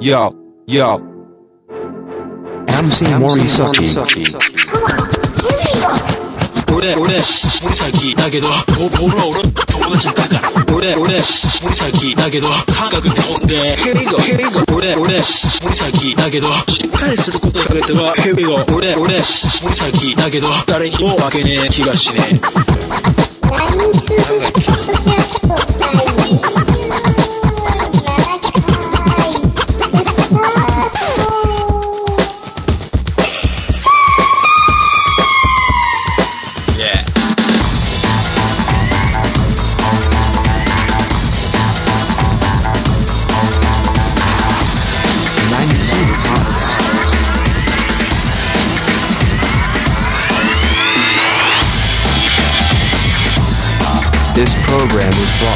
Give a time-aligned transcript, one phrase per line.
[0.00, 0.30] Yo,
[0.66, 1.00] yo.
[2.66, 3.94] MC Morisaki.
[6.74, 7.22] 俺、俺、
[7.62, 8.52] 森崎だけど、お
[9.04, 10.40] 俺は俺の友達だから。
[10.74, 14.60] 俺、俺、森崎だけど、三角で飛んで、ヘビゴ、ヘビゴ。
[14.74, 18.56] 俺、俺、森崎だけど、しっかりすることにかけては、ヘビゴ。
[18.74, 22.40] 俺、俺、森崎だけど、誰にも負けねえ気がしね
[25.10, 25.13] え。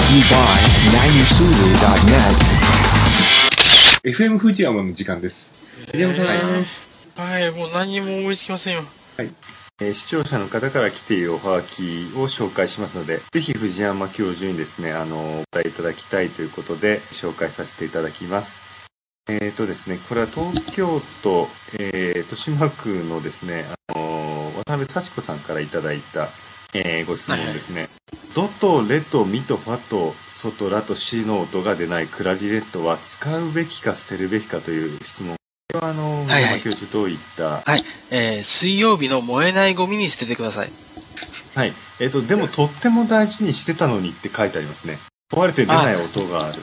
[0.09, 2.35] To you by Nanisulu.net.
[4.05, 5.53] FM 富士山の時間です。
[5.91, 8.83] 藤山さん、はい、もう何も思いつきませんよ。
[9.19, 18.59] えー視聴者の方から来ているおはがきを紹介しますので、ぜひ藤山教授にですね、あの、お答えいただきたいということで、紹介させていただきます。
[19.29, 26.31] えっ、とですね、これは東京都、えー豊島区のですね、あの、渡辺幸子さんからいただいた、
[26.75, 27.89] えーご質問ですね。
[28.35, 35.37] ドとレとミとファとソとラとシの音が出ないクラリネットは使うべきか捨てるべきかという質問。
[35.73, 40.71] これはあの、はいはい教授どういった、はい、えー、水曜日の燃えないゴミに捨ててください。
[41.55, 41.73] はい。
[41.99, 44.99] えっ、と、でもとっても大事にしてたのにって書いてありますね。
[45.33, 46.63] 壊れて出ない音がある。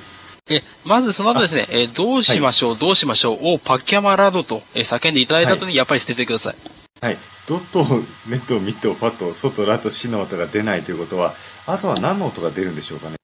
[0.49, 6.55] え、まずその後ですね、えーどうしましょう、どうしましょうをパッキャマラドと、えー叫んでいただいた後にやっぱり捨ててください。
[7.01, 7.17] はい。
[7.47, 7.85] ドと
[8.27, 11.35] レとミとファとソとラとシの音が出ないということは、
[11.67, 13.15] あとは何の音が出るんでしょうかね。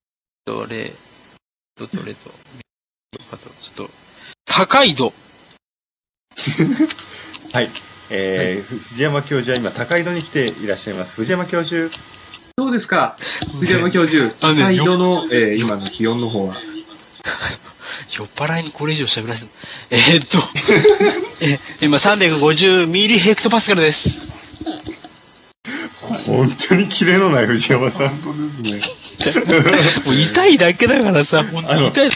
[0.45, 0.93] どれ、
[1.77, 2.31] どとれと、
[3.31, 3.89] あと、ちょっと、
[4.45, 5.13] 高い度。
[7.53, 7.69] はい。
[8.13, 11.15] えー藤山教授は今、高井戸に来ていらっしゃいます。
[11.15, 11.93] 藤山教授。
[12.59, 13.15] そうですか？
[13.59, 16.55] 藤山教授、 高井戸の、えー今の気温の方は。
[18.11, 19.49] 酔っ払いにこれ以上喋らせる。
[19.89, 20.37] えーっと、
[21.41, 24.21] え、今350ミリヘクトパスカルです。
[26.25, 28.21] 本当にキレのない藤山さん。
[28.21, 32.09] もう痛いだけだからさ、本当に痛い。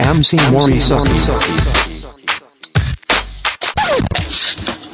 [0.00, 1.08] MC Morisaki.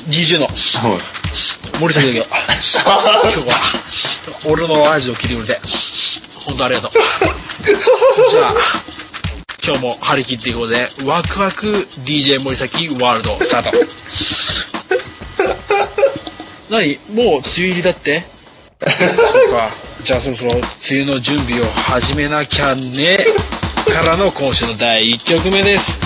[0.08, 1.18] DJ のはい
[1.80, 3.54] 森崎だけど、 今日は、
[4.44, 5.60] 俺のラジオ聞いてくれて、
[6.48, 6.90] 本当ありがとう。
[8.30, 8.54] じゃあ、
[9.62, 10.90] 今日も張り切っていこうぜ。
[11.04, 13.72] ワクワク DJ 森崎ワールドスタート。
[16.70, 16.98] 何？
[17.14, 18.24] もう梅雨入りだって？
[18.80, 18.86] そ
[19.46, 19.70] うか。
[20.02, 23.18] じゃあそろそろ梅雨の準備を始めなきゃね。
[23.92, 26.00] からの今週の第1曲目です。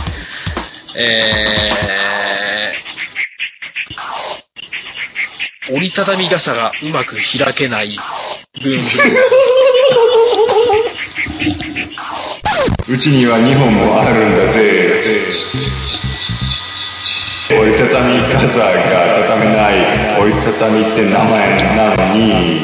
[0.97, 7.97] えー、折りたたみ傘がうまく開けない
[8.61, 9.62] ルー
[12.93, 15.25] うちには2本もあるんだぜ。
[17.51, 22.61] 折りたたみ傘が畳めない折りたたみって名前なのに。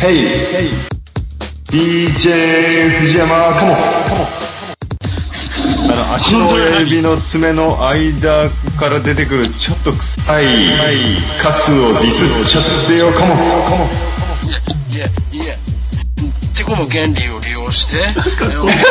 [0.00, 0.72] Hey!
[1.66, 4.26] DJ 藤山カモカモ
[5.92, 10.46] あの足の親指の爪の間から出てくるちょっと臭い
[11.40, 14.18] カスをディスっちゃってよカモカモ
[14.98, 15.54] いやいや
[16.56, 18.02] てこの原理を利用して
[18.36, 18.82] 爪を切って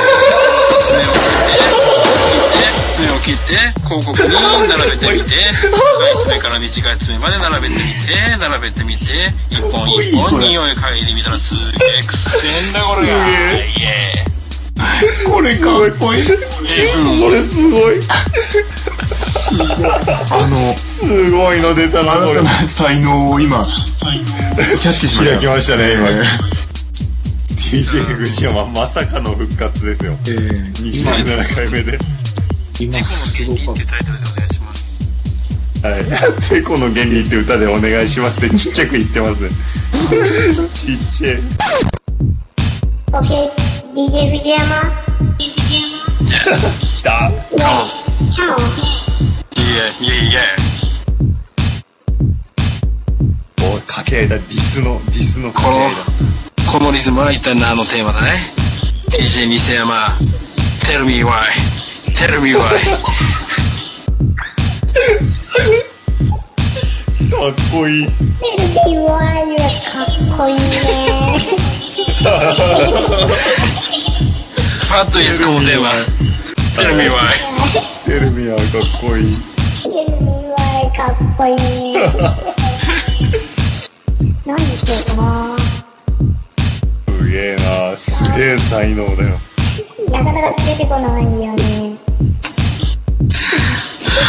[2.95, 4.34] 爪を切って広告に
[4.69, 5.35] 並べてみて
[5.68, 11.59] 長い爪から短い爪まで並べてみて並べてみて一本一本匂い嗅いでみたらすげ
[12.00, 13.28] えくせえんだこれが。
[13.28, 14.25] イエ
[15.29, 16.24] これかっこいい。
[16.24, 16.31] こ
[17.29, 18.00] れすごい
[19.50, 22.41] あの、すごいの出たなこれ。
[22.68, 25.31] 才能を今、キャッチしました。
[25.31, 26.07] 開きましたね今。
[27.56, 30.13] DJ 藤山まさかの復活ですよ。
[30.27, 31.98] えー、27回目で。
[32.80, 36.06] 今すごかっってタイトルでお願いしますはい
[36.48, 39.42] 「てこの原理」って歌でお願いしますってちっちゃく言ってます。
[39.42, 39.50] ね
[40.74, 41.42] ちっちゃい。
[43.13, 43.50] Okay,
[43.95, 45.07] DJ Fujiyama.
[46.95, 47.31] 来た
[54.07, 54.38] 掛け合いだ。
[54.38, 55.98] ディスのディスのこ掛け合いだ。
[56.63, 58.54] のこのリズムは一体何のテーマだね。
[59.09, 60.18] DJ 店山
[60.81, 61.44] Tell me why
[62.15, 62.62] Tell me why.
[67.30, 68.07] かっこいい。
[68.07, 68.13] Baby,
[68.98, 70.62] why you かっこいいね。
[74.89, 75.92] What is この電話
[76.75, 77.57] Tell me why
[78.06, 78.68] テルミはかっ
[79.01, 79.33] こいい。
[79.83, 80.56] テルミは
[80.95, 83.17] かっこいい。
[84.47, 85.57] 何にしようかな。
[87.19, 89.38] すげえなすげえ才能だよ。
[90.09, 91.97] なかなか出てこないよね。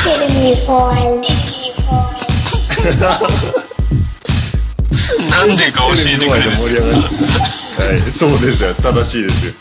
[0.03, 0.91] テルミフォ
[1.23, 1.29] イ。
[5.31, 7.03] なんでか教えてくれるんです盛り上がっ
[7.77, 7.85] た。
[7.85, 8.75] はい、そうですよ。
[8.75, 9.53] 正しいですよ。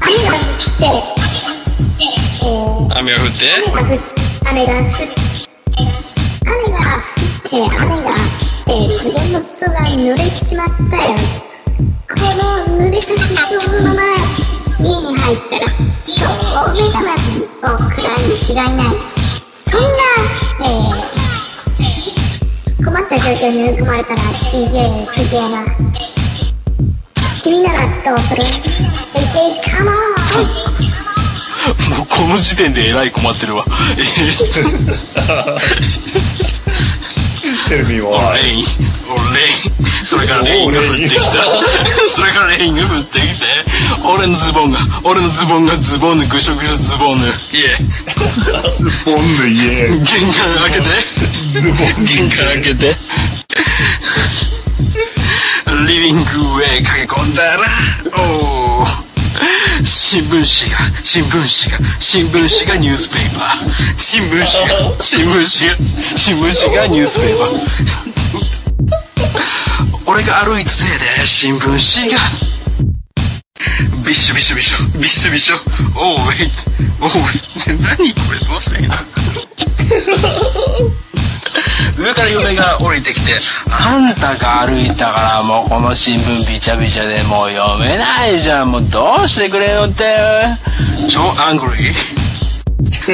[0.00, 0.38] 雨が降っ
[0.78, 0.84] て、
[1.98, 3.42] えー、雨が降って
[4.48, 5.08] 雨が降って、
[6.46, 7.02] 雨が
[7.36, 8.72] 降って、雨が降って、
[9.02, 11.14] ズボンの裾が濡れちまったよ。
[12.08, 12.42] この
[12.78, 14.02] 濡れた裾のまま
[14.80, 15.66] 家に入ったら、
[16.06, 18.96] そう目玉を食らうに違いない。
[19.70, 19.88] そんな、
[20.62, 25.64] えー、困った状況に追い込まれたら DJ 藤山。
[27.42, 28.42] 君ならどうする
[29.14, 31.06] ?DJ come on!
[31.66, 33.64] もうこの時点でえらい困ってるわ
[33.98, 35.56] えー
[37.76, 38.64] テルミオは、レイン。
[38.64, 38.68] オ
[39.36, 39.56] レイン
[40.06, 41.20] それからレインが降ってきた。
[42.08, 43.44] それからレインが降ってきて。
[44.02, 47.34] 俺のズボンが俺のズボンがズボンのぐしょぐしょズボンのいえ。
[49.04, 49.88] ボンの家。
[49.88, 50.08] 玄関
[50.56, 50.88] 開けて。
[52.00, 52.96] 玄関開けて。
[55.86, 56.22] リビング
[56.64, 57.66] へ駆け込んだら
[58.16, 58.20] お
[58.52, 58.55] お
[59.98, 60.44] 新聞紙が
[61.02, 61.40] 新聞紙
[61.84, 63.98] が新聞紙がニュースペーパー。
[63.98, 64.44] 新聞紙が
[65.00, 65.76] 新聞紙が
[66.18, 67.58] 新聞紙が newspaper。
[70.06, 72.18] 俺が歩いたせいで新聞紙が
[74.04, 75.56] ビッシュビッシュビッシュビッシュビッシュ。
[75.98, 76.52] Oh wait
[77.06, 78.38] oh wait 何これ？
[78.46, 78.94] どうしたいいの？
[81.98, 83.40] 上から嫁が降りてきて
[83.70, 88.70] 「あんたが歩いたからもうこの新聞びちゃびちゃでもう読めないじゃん。
[88.70, 90.16] もうどうしてくれんのって。
[91.08, 92.16] 超 angry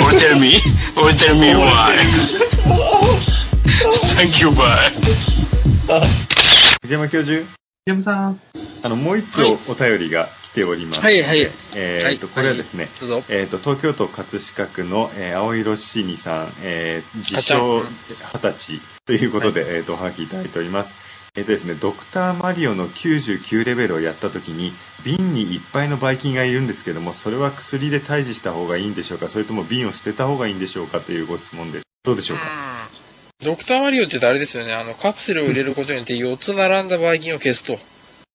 [0.03, 0.61] or tell me
[0.97, 1.99] or tell me why
[4.17, 4.91] thank you bye
[6.83, 7.45] 藤山教授、
[7.87, 8.41] ジェムさん。
[8.83, 10.29] あの、もう一つおお便りが。
[10.42, 11.01] 来ております。
[11.01, 11.45] はいはい。
[11.45, 13.25] はいえーっと、これはですね、どうぞ。
[13.29, 17.83] えーっと、東京都葛飾区の、えー青色シニさん、えー自称
[18.33, 20.95] 二十歳ということで、えーっと、おはがきいただいております。
[21.35, 29.29] えーっとですね、ドクターマリオの99レベルをやった時に、瓶にいっぱいのばい菌がいるんですけども、それは薬で退治した方がいいんでしょうか？
[29.29, 31.85] それとも瓶を捨てた方がいいんでしょうかというご質問です。
[32.05, 32.45] どうでしょうか？
[33.43, 34.73] ドクターマリオってあれですよね。
[34.75, 37.79] あのカプセルを入れることによって4つ並んだばい菌を消すと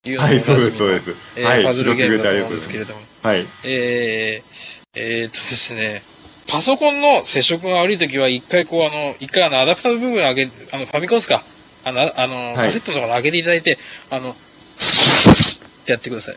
[0.04, 1.14] いうのはい、そうです、そうです。
[1.36, 6.02] えーはい、パズルゲームだと思うんですけれどもてありがとうございえー、えーっとですね、
[6.46, 11.42] パソコンの接触が悪いときは、一回こう、あの、一回あの、アダプターの部分を上げ、あの、ファミコンですか？
[11.84, 13.78] あの、あの、はいカセットのところ上げていただいて、
[14.10, 14.34] あの、っ
[15.84, 16.36] てやってください。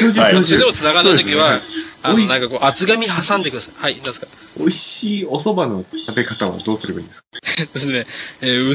[0.00, 0.72] 教授、はいでも。
[0.72, 1.60] 繋がんないときは、
[2.02, 3.74] あの、なんかこう、厚紙挟んでください。
[3.76, 4.26] はい、なんですか？
[4.56, 7.26] 美味しいお蕎麦の食べ方はどうすればいいんですか？
[7.74, 8.06] ですね、
[8.40, 8.74] えー、う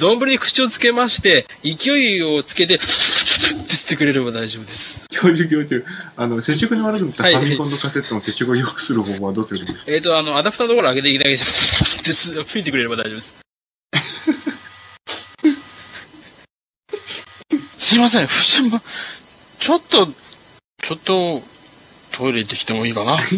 [0.00, 5.00] どん、丼に口をつけまして、勢いをつけて、って吸ってくれれば大丈夫です。
[5.10, 5.84] 教授、教授。
[6.16, 9.92] あの、接触の悪くなったはいファミコンのカセットの接触を良くする方法はどうすればいいんですか？
[9.92, 11.46] えっ、と、あの、アダプターのところ上げていただいて、って
[12.12, 13.34] す吹いてくれれば大丈夫です。
[17.78, 18.82] すいません、不審も、
[19.60, 20.08] ちょっと、
[20.82, 21.42] ちょっと、
[22.18, 23.28] トイレ行ってきてもいいかな いい.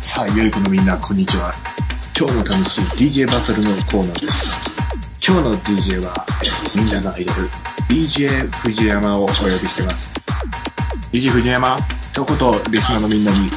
[0.00, 1.52] さあ、良い子のみんな、こんにちは。
[2.18, 4.50] 今日も楽しい DJ バトルのコーナーです。
[5.26, 6.26] 今日の DJ は、
[6.74, 7.50] みんなのアイドル、
[7.90, 10.10] DJ 藤山をお呼びしてます。
[11.12, 11.76] DJ 藤山、
[12.10, 13.50] 一言、リスナーのみんなに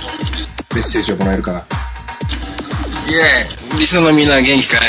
[0.76, 1.66] メッセージをもらえるかな？
[3.10, 4.82] イエーイリスナーのみんな元気かい？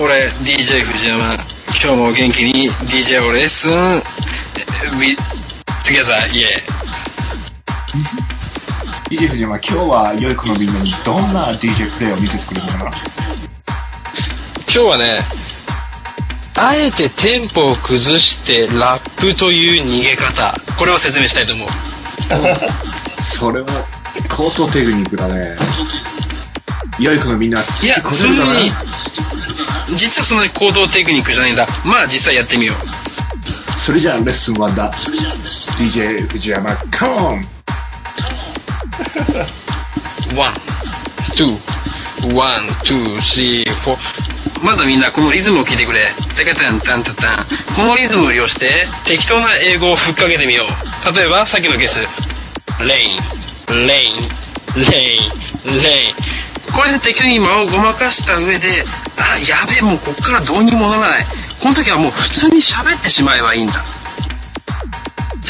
[0.00, 1.34] 俺、DJ 藤山。
[1.34, 4.02] 今日も元気に DJ をレッスン、
[5.00, 12.90] ビ、トゥゲザー、イエーイ DJ 藤山、今日は良い子のみんなにどんな DJ プレイを見せてくれるのかな？
[12.90, 12.96] 今
[14.66, 15.20] 日はね、
[16.56, 20.54] あえてテンポを崩してラップという逃げ方。
[20.78, 21.68] これを説明したいと思う。
[23.22, 23.86] それは、
[24.28, 25.56] 高等テクニックだね。
[27.00, 28.36] 良い子のみんな、いや、こそれに、
[29.96, 31.66] 実はそんなに高等テクニックじゃないんだ。
[31.84, 33.78] まあ実際やってみよう。
[33.80, 34.92] それじゃあレッスン1だ。
[35.78, 37.42] DJ 藤山、 come on,
[40.36, 40.54] one,
[41.34, 44.64] two, one, two, three, four。
[44.64, 46.12] まずはみんなこのリズムを聞いてくれ。
[46.36, 47.46] タカタンタンタタン。
[47.74, 51.16] このリズムを利用して適当な英語をふっかけてみよう。
[51.16, 52.00] 例えばさっきのケース
[52.84, 54.18] rain rain
[54.90, 56.29] rain rain
[56.74, 58.68] これで適当に間をごまかした上で
[59.16, 61.26] あやべえもうこっからどうにもならない。
[61.62, 63.84] この時はもう普通に喋ってしまえばいいんだ。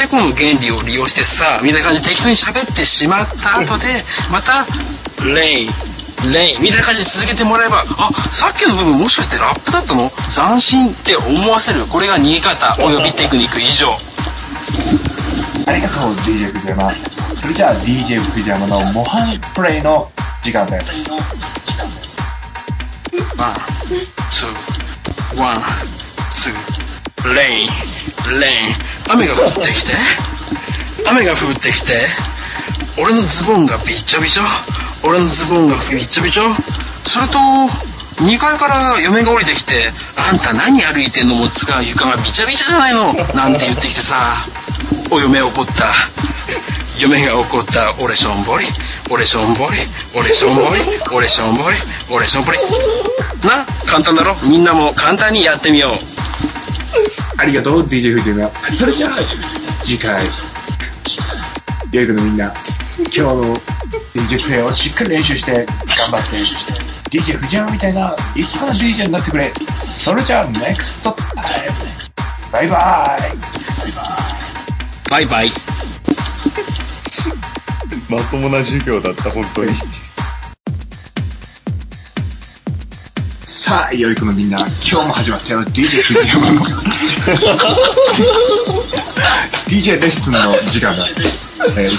[0.00, 4.66] てこの原理を利用してさみたいな感じで適当に喋ってしまった後でまた
[5.24, 5.68] レイ
[6.32, 10.10] レイみたいな感じで続けてもらえばあさっきの部分もしかしてラップだったの？
[10.34, 11.86] 斬新って思わせる。
[11.86, 13.92] これが逃げ方およびテクニック以上。
[15.66, 16.92] ありがとう DJ 藤山。
[17.38, 20.10] それじゃあ DJ 藤山の模範プレイの
[20.42, 21.10] 時間です
[23.36, 23.54] one,
[24.30, 25.56] two, one,
[26.32, 27.68] two, rain,
[28.40, 28.90] rain。
[29.12, 29.92] 雨が降ってきて、
[31.08, 31.92] 雨が降ってきて、
[32.98, 34.42] 俺のズボンがびっちょびちょ、
[35.02, 36.42] 俺のズボンがびっちょびちょ。
[37.06, 37.38] それと、
[38.24, 44.16] 2階から嫁が降りてきて、あんた何歩いてんのもつか床がびちゃびちゃじゃないのなんて言ってきてさ、
[45.10, 46.29] お嫁怒った。
[47.00, 48.66] 嫁が怒った俺しょんぼり。
[49.10, 49.78] 俺しょんぼり。
[50.14, 50.80] 俺しょんぼり。
[51.10, 51.76] 俺しょんぼり。
[52.10, 52.58] 俺しょんぼり。
[53.42, 54.36] な簡単だろ？
[54.42, 55.94] みんなも簡単にやってみよう。
[57.38, 59.18] ありがとう DJ 藤山それじゃあ
[59.82, 60.26] 次回
[61.90, 62.52] 良い子のみんな
[62.98, 63.54] 今日の
[64.14, 65.52] DJ プレイをしっかり練習して
[65.96, 69.50] 頑張って DJ 藤山みたいな立派な DJ になってくれ。
[69.88, 71.14] それじゃあ NEXT time
[72.52, 75.10] バイバイ。
[75.10, 75.50] バイバイ
[78.10, 79.72] まともな授業だった本当に。
[83.42, 85.62] さあ良い子のみんな今日も始まったよ。
[85.62, 86.62] DJ 藤山の
[89.68, 90.40] DJ レッスンの
[90.72, 91.06] 時間だ、
[91.78, 91.90] えー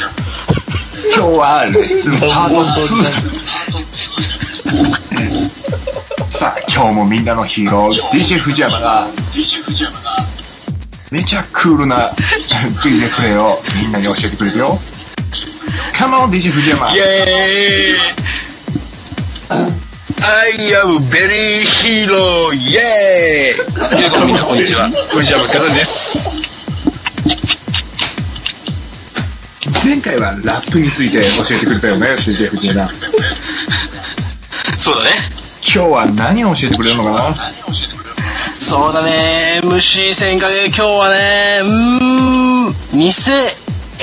[1.14, 3.04] 今日はレッスンパート2
[6.24, 6.30] だ。
[6.30, 9.08] さあ今日もみんなのヒーロー DJ 藤山が。
[11.10, 12.10] めちゃクールな
[12.84, 14.80] DJ プレイをみんなに教えてくれるよ
[16.02, 19.54] Come on DJ 藤山イエーイ。
[19.54, 22.52] I am very hero.
[22.56, 24.90] イエーイ良い子のみんなこんにちは。
[25.12, 26.28] 藤山和也です。
[29.86, 32.90] 前回はラップについて教えてくれたよね DJ 藤山
[34.80, 35.12] そうだね。
[35.62, 37.36] 今日は何を教えてくれるのかな？
[38.60, 39.62] そうだね。
[39.64, 43.12] 虫戦火で今日はねうーん偽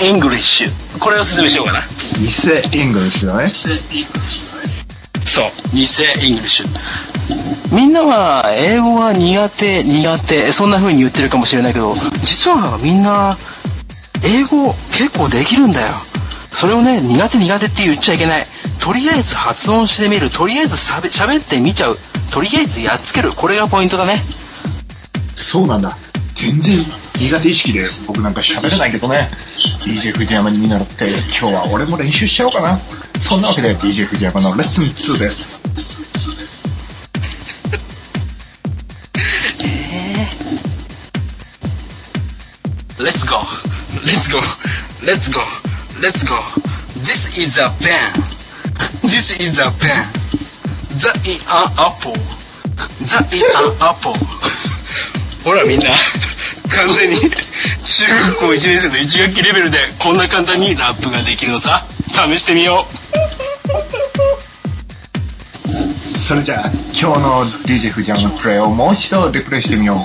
[0.01, 1.81] English これを説明しようかな。
[2.19, 3.49] 偽 English だね。
[5.25, 5.51] そう。
[5.75, 5.83] 偽
[6.27, 6.69] English。
[7.73, 13.37] みんなは英語が苦手苦手そんな風に言ってるかもしれないけど実はみんな
[14.25, 15.95] 英語結構できるんだよ。
[16.51, 18.47] それをね苦手苦手って言っちゃいけない。
[18.81, 20.31] とりあえず発音してみる。
[20.31, 21.99] とりあえずしゃべ喋ってみちゃう。
[22.31, 23.33] とりあえずやっつける。
[23.33, 24.23] これがポイントだね。
[25.35, 25.97] そうなんだ。
[26.35, 26.79] 全然
[27.19, 29.29] 苦手意識で僕なんか喋れないけどね。
[29.85, 32.79] DJ 藤山に見習って今日は俺も練習しちゃおうかな。
[33.19, 35.61] そんなわけで DJ 藤山のレッスン2です。
[43.01, 43.37] Let's go.
[43.37, 46.61] Let's go let's go let's go
[47.01, 48.23] This is a pen.
[49.03, 50.07] This is a pen.
[50.99, 52.13] That is an apple.
[53.07, 54.15] That is an apple.
[55.45, 55.91] ほらみんな
[56.79, 57.17] 完全に。
[57.17, 61.85] 中学校1年生の1学期レベルでこんな簡単にラップができるのさ。
[62.09, 62.85] 試してみよ
[66.01, 69.99] それじゃあ今日の DJ 藤山のプレイをもう一度リプレイしてみよう。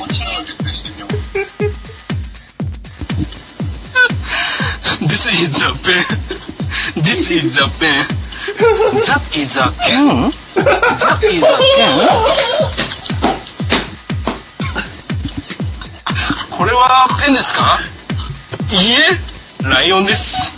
[5.03, 6.03] This is a pen.
[7.03, 8.05] This is a pen.
[9.01, 12.92] That is a can That is a can
[16.73, 17.79] れはペンですか
[18.71, 18.91] いい
[19.63, 20.53] えライオンです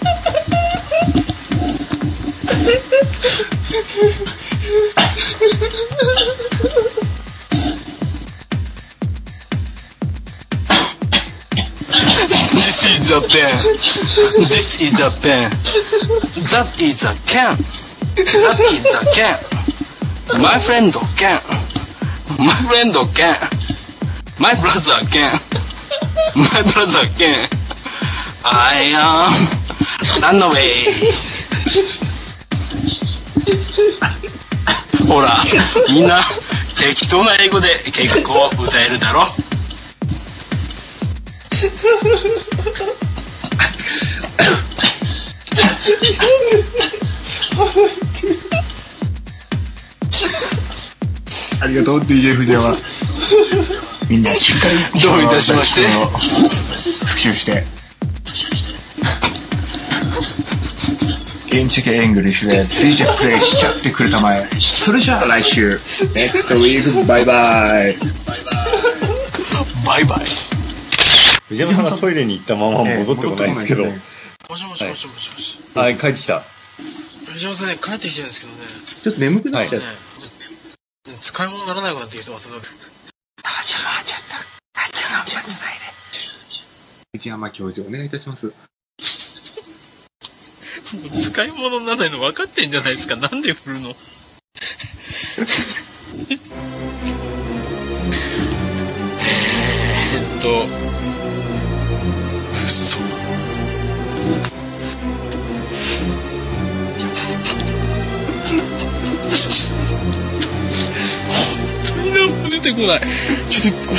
[11.86, 13.58] This is a pen
[14.48, 15.52] This is a pen
[16.52, 17.58] That is a can
[18.16, 21.42] That is a can My friend can
[22.40, 23.38] My friend can
[24.40, 25.55] My brother can
[26.36, 27.50] My brother can
[28.44, 29.32] I am
[30.22, 30.86] run away
[35.08, 35.38] ほら
[35.90, 36.22] みんな
[36.78, 39.28] 適当な英語で結構歌えるだろ。
[51.62, 52.76] ありがとう DJ 藤山。
[54.10, 55.82] みんなしっかりどういたしまして
[57.06, 57.64] 復習して
[61.52, 64.46] インチキ English で DJ プレイしちゃってくれたまえ。
[64.60, 65.76] それじゃあ来週。
[66.14, 67.98] Next week, バイバイ。
[69.86, 70.20] バイバイ。
[71.48, 73.84] 藤山さんがトイレに行ったまま戻ってこないですけど。
[73.84, 74.16] ええ
[74.50, 75.60] もしもしもしもしもし。
[75.74, 76.44] はい、帰ってきた。
[77.26, 78.60] 藤山さんね、帰ってきてるんですけどね。
[79.04, 79.88] ちょっと眠くなっちゃっね、
[81.20, 82.56] 使い物にならなくなってきてますよ。
[82.56, 82.64] 始まっ
[83.64, 83.95] ちゃった。
[85.16, 85.86] あ、今日つないで。
[87.14, 88.48] 藤山教授お願いいたします。
[88.48, 88.54] も
[91.16, 93.16] う使い物にならないの分かってんじゃないですか。
[93.16, 100.68] なんで振るのえーっと。
[102.66, 103.00] 嘘。
[103.00, 103.08] 本
[111.84, 113.02] 当に何も出てこない。
[113.50, 113.94] ちょっと、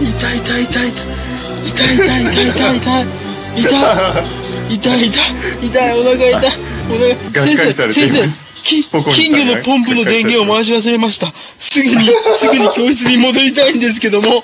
[0.00, 0.88] 痛い痛い痛い。
[0.88, 1.94] 痛い。
[1.94, 3.06] 痛い痛い痛い痛い。
[3.56, 3.62] 痛い。
[3.62, 3.76] 痛
[4.18, 4.76] い。
[4.76, 5.66] 痛い痛い。
[5.66, 6.00] 痛い。
[6.00, 6.32] お腹痛い。
[6.32, 6.40] お
[7.36, 7.92] 腹。
[7.92, 8.50] 先生います。
[8.62, 11.32] きここに金魚のポンプの電源を回し忘れました。
[11.58, 14.42] すぐにすぐに教室に戻りたいんですけども。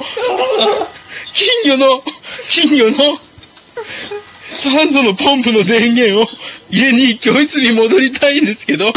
[1.33, 2.03] 金魚の
[2.49, 3.19] 金魚の
[4.49, 6.27] 酸素のポンプの電源を
[6.71, 8.93] 入れに教室に戻りたいんですけど